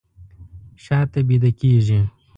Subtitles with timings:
[0.83, 1.99] شاته بیده کیږي